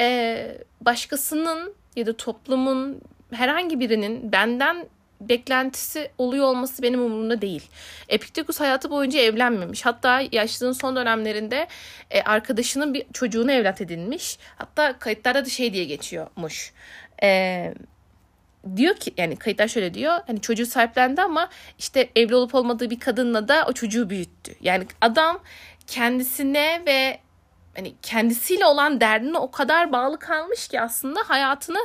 [0.00, 3.00] e, başkasının ya da toplumun
[3.32, 4.86] herhangi birinin benden
[5.20, 7.68] beklentisi oluyor olması benim umurumda değil.
[8.08, 9.86] Epiktetus hayatı boyunca evlenmemiş.
[9.86, 11.66] Hatta yaşlılığın son dönemlerinde
[12.10, 14.38] e, arkadaşının bir çocuğunu evlat edinmiş.
[14.56, 16.72] Hatta kayıtlarda da şey diye geçiyormuş.
[17.22, 17.74] E,
[18.76, 20.20] diyor ki yani kayıtlar şöyle diyor.
[20.26, 24.54] Hani çocuğu sahiplendi ama işte evli olup olmadığı bir kadınla da o çocuğu büyüttü.
[24.60, 25.40] Yani adam
[25.86, 27.18] kendisine ve
[27.76, 31.78] hani kendisiyle olan derdine o kadar bağlı kalmış ki aslında hayatını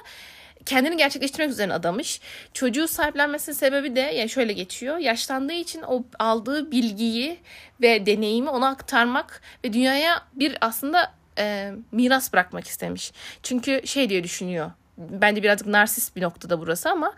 [0.65, 2.21] kendini gerçekleştirmek üzerine adamış.
[2.53, 4.97] Çocuğu sahiplenmesinin sebebi de yani şöyle geçiyor.
[4.97, 7.39] Yaşlandığı için o aldığı bilgiyi
[7.81, 13.11] ve deneyimi ona aktarmak ve dünyaya bir aslında e, miras bırakmak istemiş.
[13.43, 17.13] Çünkü şey diye düşünüyor bence birazcık narsist bir noktada burası ama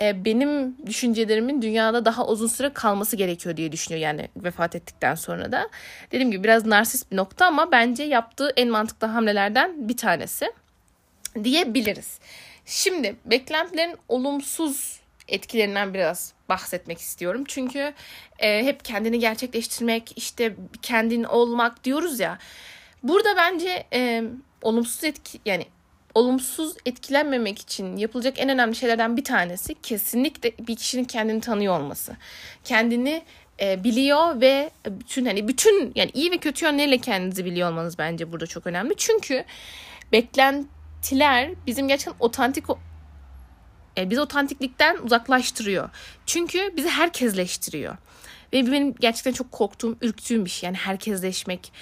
[0.00, 5.52] e, benim düşüncelerimin dünyada daha uzun süre kalması gerekiyor diye düşünüyor yani vefat ettikten sonra
[5.52, 5.68] da.
[6.12, 10.52] Dediğim gibi biraz narsist bir nokta ama bence yaptığı en mantıklı hamlelerden bir tanesi
[11.44, 12.18] diyebiliriz.
[12.66, 17.44] Şimdi beklentilerin olumsuz etkilerinden biraz bahsetmek istiyorum.
[17.48, 17.92] Çünkü
[18.38, 22.38] e, hep kendini gerçekleştirmek, işte kendin olmak diyoruz ya.
[23.02, 24.24] Burada bence e,
[24.62, 25.66] olumsuz etki yani
[26.16, 32.16] olumsuz etkilenmemek için yapılacak en önemli şeylerden bir tanesi kesinlikle bir kişinin kendini tanıyor olması.
[32.64, 33.22] Kendini
[33.60, 38.32] e, biliyor ve bütün hani bütün yani iyi ve kötü yönleriyle kendinizi biliyor olmanız bence
[38.32, 38.94] burada çok önemli.
[38.96, 39.44] Çünkü
[40.12, 42.64] beklentiler bizim gerçekten otantik
[43.98, 45.90] e, bizi otantiklikten uzaklaştırıyor.
[46.26, 47.96] Çünkü bizi herkesleştiriyor.
[48.52, 50.66] Ve benim gerçekten çok korktuğum, ürktüğüm bir şey.
[50.66, 51.72] Yani herkesleşmek.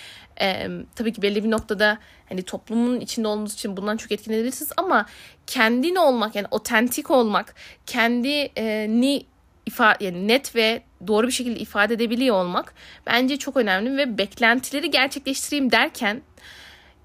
[0.40, 5.06] Ee, tabii ki belli bir noktada hani toplumun içinde olduğunuz için bundan çok etkilenebilirsiniz ama
[5.46, 7.54] kendin olmak yani otentik olmak,
[7.86, 9.26] kendini
[9.66, 12.74] ifade yani net ve doğru bir şekilde ifade edebiliyor olmak
[13.06, 16.22] bence çok önemli ve beklentileri gerçekleştireyim derken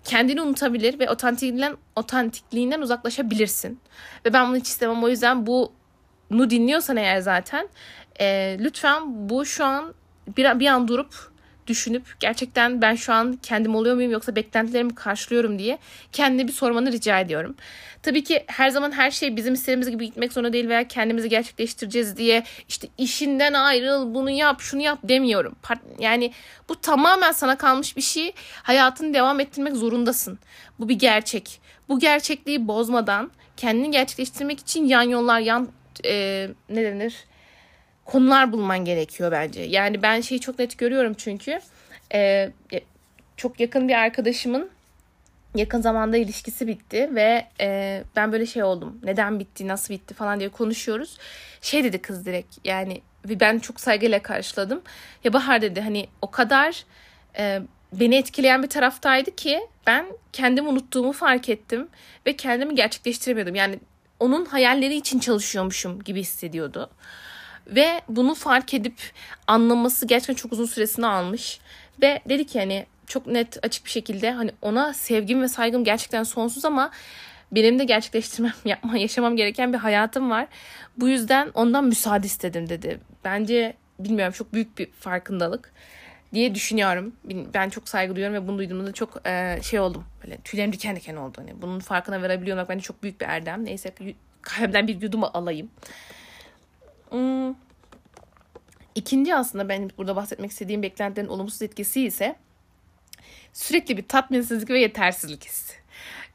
[0.03, 3.79] kendini unutabilir ve otantikliğinden, otantikliğinden uzaklaşabilirsin.
[4.25, 5.03] Ve ben bunu hiç istemem.
[5.03, 7.69] O yüzden bunu dinliyorsan eğer zaten
[8.19, 9.93] e, lütfen bu şu an
[10.37, 11.31] bir, bir an durup
[11.69, 15.77] düşünüp gerçekten ben şu an kendim oluyor muyum yoksa beklentilerimi karşılıyorum diye
[16.11, 17.55] kendine bir sormanı rica ediyorum.
[18.03, 22.17] Tabii ki her zaman her şey bizim istediğimiz gibi gitmek zorunda değil veya kendimizi gerçekleştireceğiz
[22.17, 25.55] diye işte işinden ayrıl bunu yap şunu yap demiyorum.
[25.99, 26.31] Yani
[26.69, 28.33] bu tamamen sana kalmış bir şey.
[28.63, 30.39] Hayatını devam ettirmek zorundasın.
[30.79, 31.61] Bu bir gerçek.
[31.89, 35.67] Bu gerçekliği bozmadan kendini gerçekleştirmek için yan yollar yan
[36.05, 37.15] e, ne denir
[38.09, 39.61] konular bulman gerekiyor bence.
[39.61, 41.59] Yani ben şeyi çok net görüyorum çünkü
[42.13, 42.51] e,
[43.37, 44.69] çok yakın bir arkadaşımın
[45.55, 48.99] yakın zamanda ilişkisi bitti ve e, ben böyle şey oldum.
[49.03, 51.17] Neden bitti, nasıl bitti falan diye konuşuyoruz.
[51.61, 54.81] Şey dedi kız direkt yani ve ben çok saygıyla karşıladım.
[55.23, 56.83] Ya Bahar dedi hani o kadar
[57.37, 57.61] e,
[57.93, 61.87] beni etkileyen bir taraftaydı ki ben kendimi unuttuğumu fark ettim
[62.25, 63.55] ve kendimi gerçekleştiremiyordum.
[63.55, 63.79] Yani
[64.19, 66.89] onun hayalleri için çalışıyormuşum gibi hissediyordu.
[67.67, 68.95] Ve bunu fark edip
[69.47, 71.59] anlaması gerçekten çok uzun süresini almış.
[72.01, 76.23] Ve dedi ki hani çok net açık bir şekilde hani ona sevgim ve saygım gerçekten
[76.23, 76.91] sonsuz ama
[77.51, 80.47] benim de gerçekleştirmem, yapma, yaşamam gereken bir hayatım var.
[80.97, 82.99] Bu yüzden ondan müsaade istedim dedi.
[83.23, 85.73] Bence bilmiyorum çok büyük bir farkındalık
[86.33, 87.15] diye düşünüyorum.
[87.53, 90.03] Ben çok saygı duyuyorum ve bunu duyduğumda çok e, şey oldum.
[90.23, 91.37] Böyle tüylerim diken diken oldu.
[91.37, 93.65] Hani bunun farkına verebiliyor olmak bence çok büyük bir erdem.
[93.65, 93.93] Neyse
[94.41, 95.69] kahvemden bir yudum alayım.
[97.09, 97.55] Hmm.
[98.95, 102.35] İkinci aslında ben burada bahsetmek istediğim beklentilerin olumsuz etkisi ise
[103.53, 105.73] sürekli bir tatminsizlik ve yetersizlik hissi.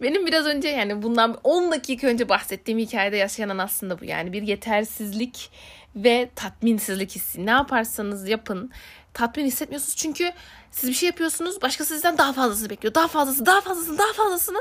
[0.02, 4.04] Benim biraz önce yani bundan 10 dakika önce bahsettiğim hikayede yaşanan aslında bu.
[4.04, 5.50] Yani bir yetersizlik
[5.96, 7.46] ve tatminsizlik hissi.
[7.46, 8.70] Ne yaparsanız yapın
[9.14, 9.96] tatmin hissetmiyorsunuz.
[9.96, 10.32] Çünkü
[10.70, 12.94] siz bir şey yapıyorsunuz başkası sizden daha fazlasını bekliyor.
[12.94, 14.58] Daha fazlası, daha fazlasını, daha fazlasını.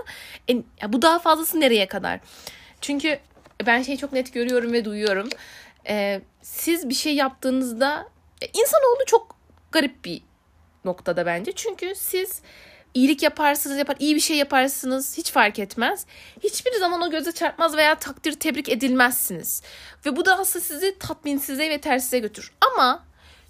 [0.49, 2.19] E, bu daha fazlası nereye kadar?
[2.81, 3.19] Çünkü
[3.65, 5.29] ben şeyi çok net görüyorum ve duyuyorum.
[5.87, 8.07] Ee, siz bir şey yaptığınızda
[8.41, 9.35] e, insanoğlu çok
[9.71, 10.21] garip bir
[10.85, 11.51] noktada bence.
[11.51, 12.41] Çünkü siz
[12.93, 16.05] iyilik yaparsınız, yapar, iyi bir şey yaparsınız hiç fark etmez.
[16.43, 19.61] Hiçbir zaman o göze çarpmaz veya takdir tebrik edilmezsiniz.
[20.05, 22.51] Ve bu da aslında sizi tatminsize ve tersize götürür.
[22.61, 23.05] Ama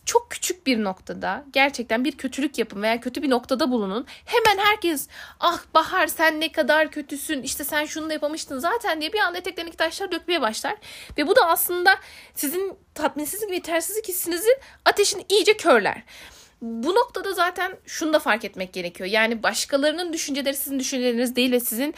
[0.05, 4.05] çok küçük bir noktada gerçekten bir kötülük yapın veya kötü bir noktada bulunun.
[4.25, 5.07] Hemen herkes
[5.39, 9.37] ah Bahar sen ne kadar kötüsün işte sen şunu da yapamıştın zaten diye bir anda
[9.37, 10.75] eteklerindeki taşlar dökmeye başlar.
[11.17, 11.95] Ve bu da aslında
[12.35, 16.03] sizin tatminsizlik ve yetersizlik hissinizin ateşini iyice körler.
[16.61, 19.09] Bu noktada zaten şunu da fark etmek gerekiyor.
[19.09, 21.93] Yani başkalarının düşünceleri sizin düşünceleriniz değil ve sizin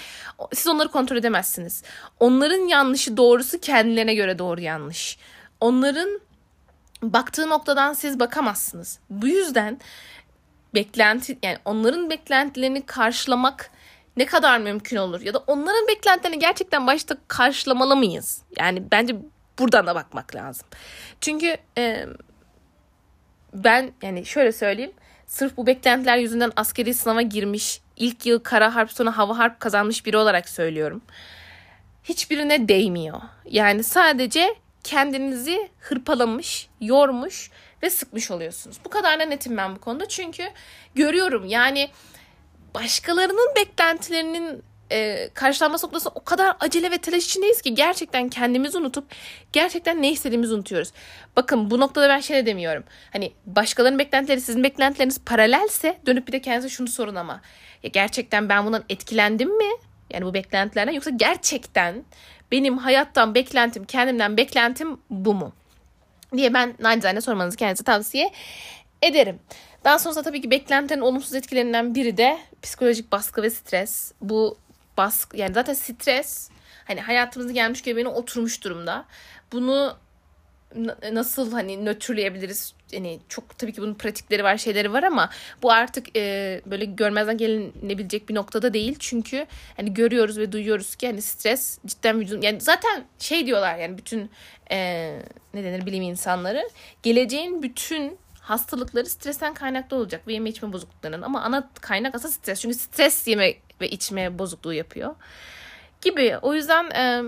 [0.54, 1.84] siz onları kontrol edemezsiniz.
[2.20, 5.18] Onların yanlışı doğrusu kendilerine göre doğru yanlış.
[5.60, 6.22] Onların
[7.14, 9.00] baktığı noktadan siz bakamazsınız.
[9.10, 9.80] Bu yüzden
[10.74, 13.72] beklenti yani onların beklentilerini karşılamak
[14.18, 18.42] ne kadar mümkün olur ya da onların beklentilerini gerçekten başta karşılamalı mıyız?
[18.60, 19.16] Yani bence
[19.60, 20.68] buradan da bakmak lazım.
[21.22, 22.06] Çünkü e,
[23.54, 24.94] ben yani şöyle söyleyeyim.
[25.28, 30.06] Sırf bu beklentiler yüzünden askeri sınava girmiş, ilk yıl kara harp sonra hava harp kazanmış
[30.06, 31.02] biri olarak söylüyorum.
[32.04, 33.22] Hiçbirine değmiyor.
[33.46, 37.52] Yani sadece kendinizi hırpalamış, yormuş
[37.84, 38.78] ve sıkmış oluyorsunuz.
[38.86, 40.08] Bu kadar da netim ben bu konuda.
[40.08, 40.44] Çünkü
[40.96, 41.90] görüyorum yani
[42.76, 49.06] başkalarının beklentilerinin e, karşılanması noktasında o kadar acele ve telaş içindeyiz ki gerçekten kendimizi unutup
[49.54, 50.92] gerçekten ne istediğimizi unutuyoruz.
[51.36, 52.84] Bakın bu noktada ben şey de demiyorum.
[53.14, 57.42] Hani başkalarının beklentileri sizin beklentileriniz paralelse dönüp bir de kendinize şunu sorun ama.
[57.84, 59.70] Ya gerçekten ben bundan etkilendim mi?
[60.14, 62.04] Yani bu beklentilerden yoksa gerçekten
[62.52, 65.54] benim hayattan beklentim, kendimden beklentim bu mu?
[66.38, 68.32] diye ben nacizane sormanızı kendinize tavsiye
[69.02, 69.40] ederim.
[69.84, 74.12] Daha sonra tabii ki beklentilerin olumsuz etkilerinden biri de psikolojik baskı ve stres.
[74.22, 74.58] Bu
[74.98, 76.50] baskı yani zaten stres
[76.86, 79.06] hani hayatımızda gelmiş göbeğine oturmuş durumda.
[79.52, 79.98] Bunu
[81.12, 82.74] nasıl hani nötrleyebiliriz?
[82.92, 85.30] Yani çok tabii ki bunun pratikleri var, şeyleri var ama
[85.64, 88.96] bu artık e, böyle görmezden gelinebilecek bir noktada değil.
[89.00, 89.46] Çünkü
[89.78, 94.30] hani görüyoruz ve duyuyoruz ki hani stres cidden vücudun yani zaten şey diyorlar yani bütün
[94.72, 94.78] e,
[95.54, 96.70] ne denir bilim insanları
[97.04, 102.62] geleceğin bütün hastalıkları stresten kaynaklı olacak ve yeme içme bozukluklarının ama ana kaynak aslında stres.
[102.62, 105.16] Çünkü stres yeme ve içme bozukluğu yapıyor
[106.02, 106.38] gibi.
[106.42, 107.24] O yüzden e,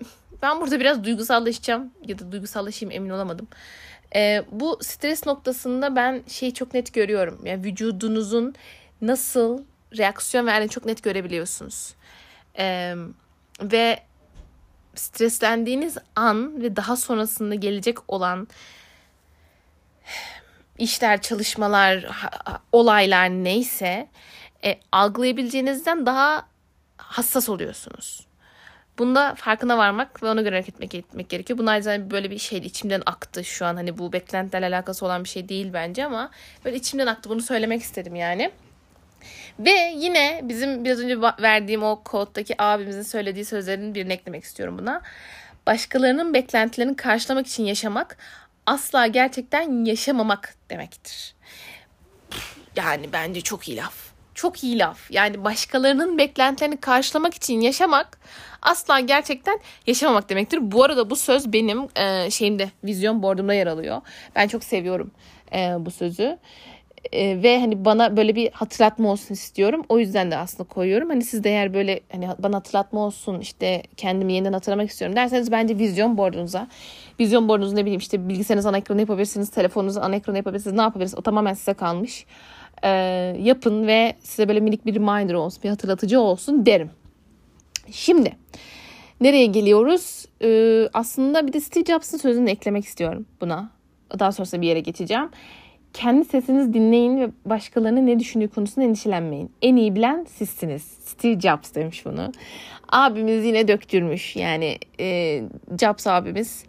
[0.42, 3.48] ben burada biraz duygusallaşacağım ya da duygusallaşayım emin olamadım.
[4.14, 7.40] E, bu stres noktasında ben şeyi çok net görüyorum.
[7.44, 8.54] Yani vücudunuzun
[9.00, 9.64] nasıl
[9.98, 11.94] reaksiyon verdiğini çok net görebiliyorsunuz.
[12.58, 12.94] E,
[13.62, 14.00] ve
[14.94, 18.48] streslendiğiniz an ve daha sonrasında gelecek olan
[20.78, 22.06] işler, çalışmalar,
[22.72, 24.08] olaylar neyse
[24.64, 26.48] e, algılayabileceğinizden daha
[26.96, 28.27] hassas oluyorsunuz.
[28.98, 31.58] Bunda farkına varmak ve ona göre hareket etmek, etmek gerekiyor.
[31.58, 32.66] Bunlar zaten böyle bir şeydi.
[32.66, 33.76] içimden aktı şu an.
[33.76, 36.30] Hani bu beklentilerle alakası olan bir şey değil bence ama
[36.64, 37.30] böyle içimden aktı.
[37.30, 38.50] Bunu söylemek istedim yani.
[39.58, 45.02] Ve yine bizim biraz önce verdiğim o koddaki abimizin söylediği sözlerin birini eklemek istiyorum buna.
[45.66, 48.16] Başkalarının beklentilerini karşılamak için yaşamak
[48.66, 51.34] asla gerçekten yaşamamak demektir.
[52.76, 54.07] Yani bence çok iyi laf
[54.38, 55.10] çok iyi laf.
[55.10, 58.18] Yani başkalarının beklentilerini karşılamak için yaşamak
[58.62, 60.58] asla gerçekten yaşamamak demektir.
[60.62, 64.00] Bu arada bu söz benim e, şeyimde vizyon boardumda yer alıyor.
[64.36, 65.10] Ben çok seviyorum
[65.54, 66.38] e, bu sözü.
[67.12, 69.84] E, ve hani bana böyle bir hatırlatma olsun istiyorum.
[69.88, 71.08] O yüzden de aslında koyuyorum.
[71.08, 75.52] Hani siz de eğer böyle hani bana hatırlatma olsun işte kendimi yeniden hatırlamak istiyorum derseniz
[75.52, 76.68] bence vizyon boardunuza
[77.20, 79.50] vizyon boardunuzu ne bileyim işte bilgisayarınız ana ekranı yapabilirsiniz.
[79.50, 80.76] Telefonunuzu ana ekranı yapabilirsiniz.
[80.76, 81.18] Ne yapabilirsiniz?
[81.18, 82.26] O tamamen size kalmış.
[82.84, 82.90] E,
[83.42, 86.90] yapın ve size böyle minik bir reminder olsun, bir hatırlatıcı olsun derim.
[87.90, 88.36] Şimdi
[89.20, 90.24] nereye geliyoruz?
[90.42, 93.70] Ee, aslında bir de Steve Jobs'ın sözünü eklemek istiyorum buna.
[94.18, 95.28] Daha sonrasında bir yere geçeceğim.
[95.92, 99.50] Kendi sesinizi dinleyin ve başkalarının ne düşündüğü konusunda endişelenmeyin.
[99.62, 100.82] En iyi bilen sizsiniz.
[100.82, 102.32] Steve Jobs demiş bunu.
[102.88, 104.36] Abimiz yine döktürmüş.
[104.36, 105.42] Yani e,
[105.80, 106.64] Jobs abimiz.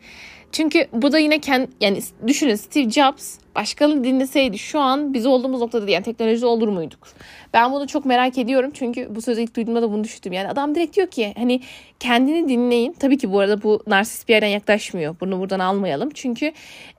[0.52, 5.62] Çünkü bu da yine kendi yani düşünün Steve Jobs başkaları dinleseydi şu an biz olduğumuz
[5.62, 7.08] noktada değil yani teknoloji olur muyduk?
[7.54, 10.34] Ben bunu çok merak ediyorum çünkü bu sözü ilk duyduğumda da bunu düşündüm.
[10.34, 11.62] Yani adam direkt diyor ki hani
[12.00, 12.94] kendini dinleyin.
[12.94, 15.16] Tabii ki bu arada bu narsist bir yerden yaklaşmıyor.
[15.22, 16.10] Bunu buradan almayalım.
[16.14, 16.52] Çünkü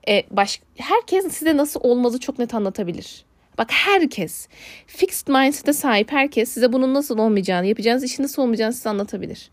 [0.07, 3.25] e, baş, herkes size nasıl olmazı çok net anlatabilir.
[3.57, 4.47] Bak herkes
[4.87, 9.49] fixed mindset'e sahip herkes size bunun nasıl olmayacağını, yapacağınız işin nasıl olmayacağını size anlatabilir.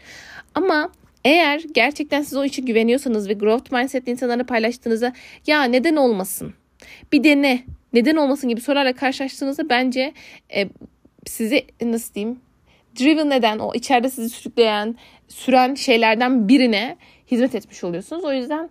[0.54, 0.90] Ama
[1.28, 5.12] eğer gerçekten siz o işe güveniyorsanız ve growth mindset'li insanlarla paylaştığınızda
[5.46, 6.54] ya neden olmasın?
[7.12, 7.62] Bir dene.
[7.92, 10.12] Neden olmasın gibi sorularla karşılaştığınızda bence
[10.56, 10.68] e,
[11.26, 12.40] sizi nasıl diyeyim
[12.98, 14.96] driven eden o içeride sizi sürükleyen
[15.28, 16.96] süren şeylerden birine
[17.30, 18.24] hizmet etmiş oluyorsunuz.
[18.24, 18.70] O yüzden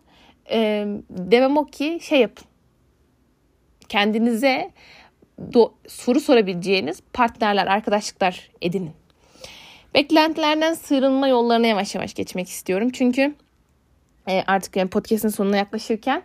[0.52, 2.48] e, demem o ki şey yapın.
[3.90, 4.72] Kendinize
[5.52, 8.92] do- soru sorabileceğiniz partnerler, arkadaşlıklar edinin.
[9.94, 12.90] Beklentilerden sıyrılma yollarına yavaş yavaş geçmek istiyorum.
[12.94, 13.36] Çünkü
[14.30, 16.24] e, artık yani podcast'in sonuna yaklaşırken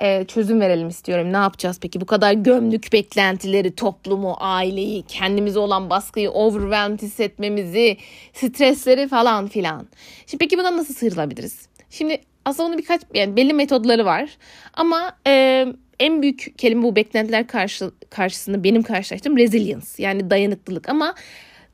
[0.00, 1.32] e, çözüm verelim istiyorum.
[1.32, 2.00] Ne yapacağız peki?
[2.00, 7.96] Bu kadar gömlük beklentileri, toplumu, aileyi, kendimize olan baskıyı, overwhelmed hissetmemizi,
[8.32, 9.88] stresleri falan filan.
[10.26, 11.68] Şimdi peki bundan nasıl sıyrılabiliriz?
[11.90, 14.30] Şimdi aslında bunun birkaç yani belli metodları var.
[14.74, 15.66] Ama e,
[16.00, 21.14] en büyük kelime bu beklentiler karşı, karşısında benim karşılaştığım resilience yani dayanıklılık ama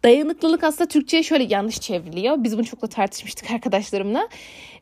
[0.07, 2.45] Dayanıklılık aslında Türkçe'ye şöyle yanlış çevriliyor.
[2.45, 4.29] Biz bunu çok da tartışmıştık arkadaşlarımla.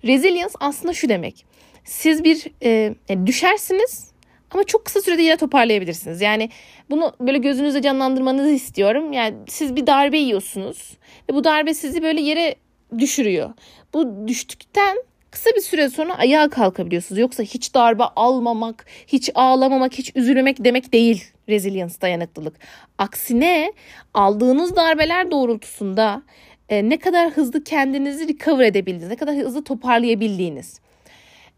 [0.05, 1.47] Resilience aslında şu demek.
[1.85, 2.95] Siz bir e,
[3.27, 4.11] düşersiniz
[4.51, 6.21] ama çok kısa sürede yine toparlayabilirsiniz.
[6.21, 6.51] Yani
[6.91, 9.13] bunu böyle gözünüzde canlandırmanızı istiyorum.
[9.13, 10.97] Yani siz bir darbe yiyorsunuz
[11.31, 12.55] ve bu darbe sizi böyle yere
[12.99, 13.51] düşürüyor.
[13.95, 14.97] Bu düştükten
[15.31, 17.21] kısa bir süre sonra ayağa kalkabiliyorsunuz.
[17.21, 22.55] Yoksa hiç darbe almamak, hiç ağlamamak, hiç üzülmemek demek değil resilience dayanıklılık.
[22.99, 23.73] Aksine
[24.15, 26.23] aldığınız darbeler doğrultusunda
[26.69, 30.81] e, ne kadar hızlı kendinizi recover edebildiğiniz, ne kadar hızlı toparlayabildiğiniz.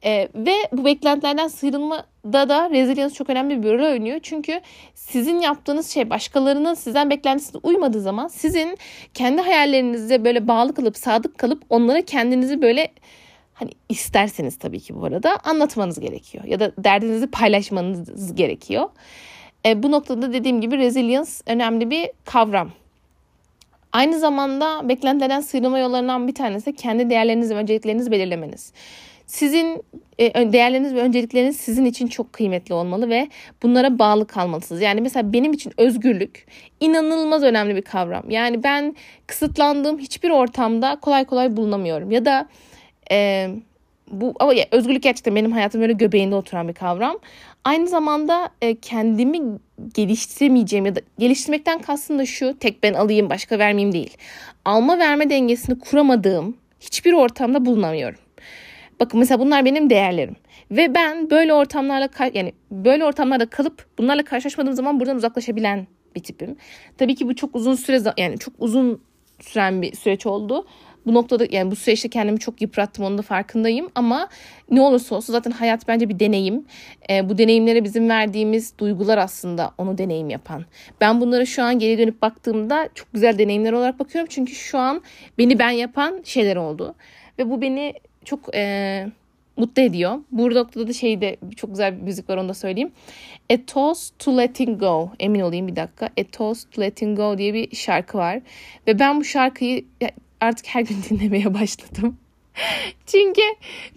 [0.04, 4.20] E, ve bu beklentilerden sıyrılmada da resilience çok önemli bir rol oynuyor.
[4.22, 4.60] Çünkü
[4.94, 8.78] sizin yaptığınız şey başkalarının sizden beklentisine uymadığı zaman sizin
[9.14, 12.92] kendi hayallerinize böyle bağlı kalıp sadık kalıp onlara kendinizi böyle
[13.54, 16.44] hani isterseniz tabii ki bu arada anlatmanız gerekiyor.
[16.44, 18.88] Ya da derdinizi paylaşmanız gerekiyor.
[19.66, 22.70] E, bu noktada dediğim gibi resilience önemli bir kavram.
[23.92, 28.72] Aynı zamanda beklentilerden sıyrılma yollarından bir tanesi kendi değerlerinizi ve önceliklerinizi belirlemeniz.
[29.26, 29.82] Sizin
[30.18, 33.28] e, değerleriniz ve öncelikleriniz sizin için çok kıymetli olmalı ve
[33.62, 34.82] bunlara bağlı kalmalısınız.
[34.82, 36.46] Yani mesela benim için özgürlük
[36.80, 38.30] inanılmaz önemli bir kavram.
[38.30, 42.10] Yani ben kısıtlandığım hiçbir ortamda kolay kolay bulunamıyorum.
[42.10, 42.48] Ya da
[43.10, 43.48] e,
[44.10, 47.18] bu ama ya, özgürlük gerçekten benim hayatım böyle göbeğinde oturan bir kavram.
[47.66, 49.38] Aynı zamanda e, kendimi
[49.94, 54.16] geliştiremeyeceğim ya da geliştirmekten kastım da şu tek ben alayım başka vermeyeyim değil.
[54.64, 58.18] Alma verme dengesini kuramadığım hiçbir ortamda bulunamıyorum.
[59.00, 60.36] Bakın mesela bunlar benim değerlerim.
[60.70, 66.56] Ve ben böyle ortamlarla yani böyle ortamlarda kalıp bunlarla karşılaşmadığım zaman buradan uzaklaşabilen bir tipim.
[66.98, 69.02] Tabii ki bu çok uzun süre yani çok uzun
[69.40, 70.66] süren bir süreç oldu
[71.06, 74.28] bu noktada yani bu süreçte kendimi çok yıprattım onun da farkındayım ama
[74.70, 76.64] ne olursa olsun zaten hayat bence bir deneyim.
[77.10, 80.64] E, bu deneyimlere bizim verdiğimiz duygular aslında onu deneyim yapan.
[81.00, 84.28] Ben bunlara şu an geri dönüp baktığımda çok güzel deneyimler olarak bakıyorum.
[84.30, 85.02] Çünkü şu an
[85.38, 86.94] beni ben yapan şeyler oldu.
[87.38, 89.06] Ve bu beni çok e,
[89.56, 90.18] mutlu ediyor.
[90.32, 92.92] Bu noktada da şeyde çok güzel bir müzik var onu da söyleyeyim.
[93.52, 95.10] A Toast to Letting Go.
[95.20, 96.06] Emin olayım bir dakika.
[96.06, 98.40] A Toast to Letting Go diye bir şarkı var.
[98.86, 99.84] Ve ben bu şarkıyı
[100.40, 102.16] artık her gün dinlemeye başladım.
[103.06, 103.42] Çünkü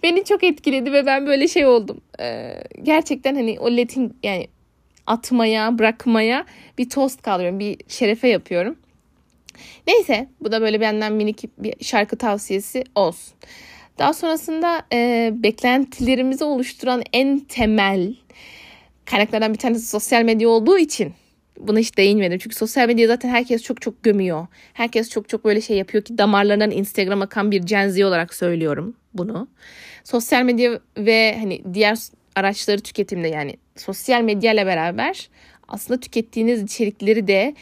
[0.02, 2.00] beni çok etkiledi ve ben böyle şey oldum.
[2.20, 4.48] Ee, gerçekten hani o letin yani
[5.06, 6.46] atmaya, bırakmaya
[6.78, 7.60] bir tost kaldırıyorum.
[7.60, 8.76] Bir şerefe yapıyorum.
[9.86, 13.34] Neyse bu da böyle benden minik bir şarkı tavsiyesi olsun.
[13.98, 18.14] Daha sonrasında e, beklentilerimizi oluşturan en temel
[19.04, 21.12] kaynaklardan bir tanesi sosyal medya olduğu için
[21.58, 22.38] buna hiç değinmedim.
[22.38, 24.46] Çünkü sosyal medya zaten herkes çok çok gömüyor.
[24.72, 29.48] Herkes çok çok böyle şey yapıyor ki damarlarından Instagram akan bir Gen olarak söylüyorum bunu.
[30.04, 31.98] Sosyal medya ve hani diğer
[32.36, 35.28] araçları tüketimde yani sosyal medya ile beraber
[35.68, 37.54] aslında tükettiğiniz içerikleri de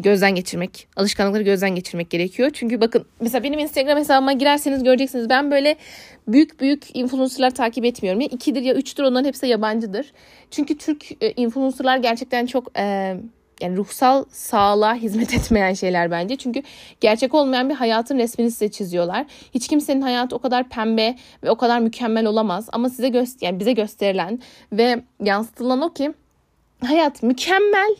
[0.00, 2.50] gözden geçirmek, alışkanlıkları gözden geçirmek gerekiyor.
[2.54, 5.76] Çünkü bakın mesela benim Instagram hesabıma girerseniz göreceksiniz ben böyle
[6.28, 8.20] büyük büyük influencerlar takip etmiyorum.
[8.20, 10.12] Ya ikidir ya üçtür onların hepsi yabancıdır.
[10.50, 13.16] Çünkü Türk e, influencerlar gerçekten çok e,
[13.60, 16.36] yani ruhsal sağlığa hizmet etmeyen şeyler bence.
[16.36, 16.62] Çünkü
[17.00, 19.26] gerçek olmayan bir hayatın resmini size çiziyorlar.
[19.54, 22.68] Hiç kimsenin hayatı o kadar pembe ve o kadar mükemmel olamaz.
[22.72, 24.40] Ama size göster yani bize gösterilen
[24.72, 26.12] ve yansıtılan o ki
[26.84, 27.96] hayat mükemmel.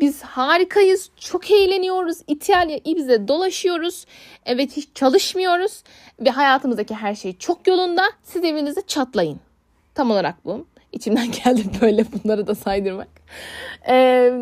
[0.00, 2.18] Biz harikayız, çok eğleniyoruz.
[2.26, 4.04] İtalya, Ibiza dolaşıyoruz.
[4.46, 5.82] Evet hiç çalışmıyoruz.
[6.20, 8.02] Ve hayatımızdaki her şey çok yolunda.
[8.22, 9.40] Siz evinizde çatlayın.
[9.94, 10.66] Tam olarak bu.
[10.92, 13.15] İçimden geldi böyle bunları da saydırmak.
[13.88, 14.32] Ee,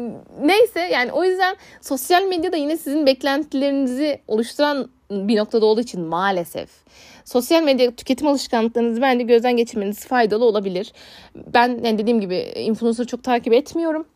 [0.40, 6.68] neyse yani o yüzden sosyal medyada yine sizin beklentilerinizi oluşturan bir noktada olduğu için maalesef
[7.24, 10.92] sosyal medya tüketim alışkanlıklarınızı bence gözden geçirmeniz faydalı olabilir.
[11.54, 14.06] Ben yani dediğim gibi influencer çok takip etmiyorum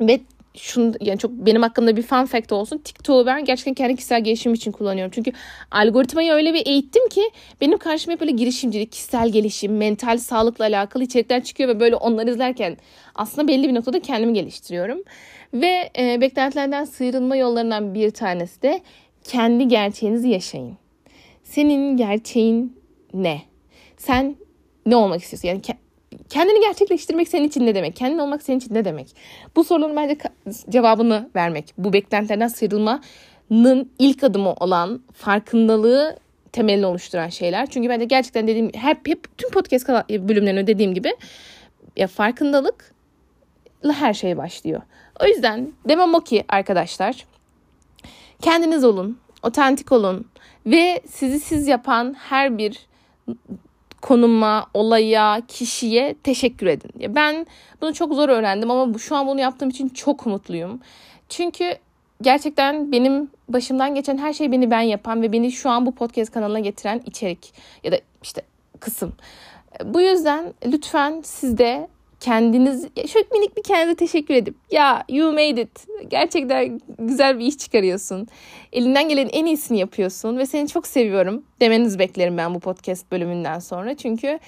[0.00, 0.20] ve
[0.56, 2.78] şunu yani çok benim hakkımda bir fun fact olsun.
[2.78, 5.12] TikTok'u ben gerçekten kendi kişisel gelişim için kullanıyorum.
[5.14, 5.32] Çünkü
[5.70, 11.02] algoritmayı öyle bir eğittim ki benim karşıma hep böyle girişimcilik, kişisel gelişim, mental sağlıkla alakalı
[11.02, 12.76] içerikler çıkıyor ve böyle onları izlerken
[13.14, 15.02] aslında belli bir noktada kendimi geliştiriyorum.
[15.54, 18.80] Ve e, beklentilerden sıyrılma yollarından bir tanesi de
[19.24, 20.76] kendi gerçeğinizi yaşayın.
[21.42, 22.76] Senin gerçeğin
[23.14, 23.42] ne?
[23.96, 24.36] Sen
[24.86, 25.48] ne olmak istiyorsun?
[25.48, 25.62] Yani
[26.30, 27.96] kendini gerçekleştirmek senin için ne demek?
[27.96, 29.16] Kendin olmak senin için ne demek?
[29.56, 30.18] Bu soruların bence
[30.68, 31.74] cevabını vermek.
[31.78, 36.18] Bu beklentilerden sıyrılmanın ilk adımı olan farkındalığı
[36.52, 37.66] temelini oluşturan şeyler.
[37.66, 41.12] Çünkü bence gerçekten dediğim hep, hep tüm podcast bölümlerinde dediğim gibi
[41.96, 44.82] ya farkındalıkla her şey başlıyor.
[45.24, 47.26] O yüzden demem o ki arkadaşlar
[48.42, 50.26] kendiniz olun, otentik olun
[50.66, 52.86] ve sizi siz yapan her bir
[54.06, 57.14] konuma, olaya, kişiye teşekkür edin.
[57.14, 57.46] Ben
[57.80, 60.80] bunu çok zor öğrendim ama şu an bunu yaptığım için çok mutluyum.
[61.28, 61.64] Çünkü
[62.22, 66.32] gerçekten benim başımdan geçen her şey beni ben yapan ve beni şu an bu podcast
[66.32, 67.52] kanalına getiren içerik
[67.84, 68.42] ya da işte
[68.80, 69.12] kısım.
[69.84, 71.88] Bu yüzden lütfen siz de
[72.20, 77.58] kendiniz şöyle minik bir kendinize teşekkür edip ya you made it gerçekten güzel bir iş
[77.58, 78.28] çıkarıyorsun
[78.72, 83.58] elinden gelen en iyisini yapıyorsun ve seni çok seviyorum demenizi beklerim ben bu podcast bölümünden
[83.58, 84.38] sonra çünkü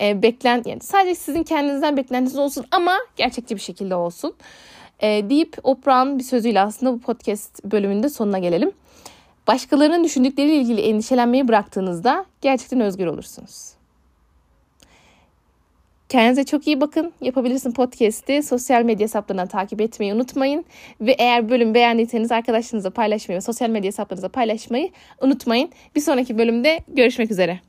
[0.00, 4.34] e, beklen yani sadece sizin kendinizden beklentiniz olsun ama gerçekçi bir şekilde olsun
[5.00, 8.72] e, deyip Oprah'ın bir sözüyle aslında bu podcast bölümünde sonuna gelelim.
[9.46, 13.77] Başkalarının düşündükleriyle ilgili endişelenmeyi bıraktığınızda gerçekten özgür olursunuz.
[16.08, 17.12] Kendinize çok iyi bakın.
[17.20, 20.64] Yapabilirsin podcast'i sosyal medya hesaplarından takip etmeyi unutmayın.
[21.00, 24.90] Ve eğer bölüm beğendiyseniz arkadaşlarınızla paylaşmayı ve sosyal medya hesaplarınızla paylaşmayı
[25.20, 25.70] unutmayın.
[25.96, 27.60] Bir sonraki bölümde görüşmek üzere.